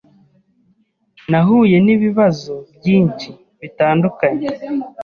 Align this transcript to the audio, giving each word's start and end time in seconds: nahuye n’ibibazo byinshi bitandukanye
nahuye 1.29 1.77
n’ibibazo 1.85 2.53
byinshi 2.77 3.29
bitandukanye 3.61 4.47